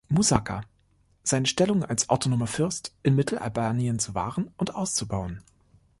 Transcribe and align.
Muzaka, 0.09 0.61
seine 1.21 1.45
Stellung 1.45 1.83
als 1.85 2.09
autonomer 2.09 2.47
Fürst 2.47 2.91
in 3.03 3.15
Mittelalbanien 3.15 3.99
zu 3.99 4.15
wahren 4.15 4.51
und 4.57 4.73
auszubauen. 4.73 5.43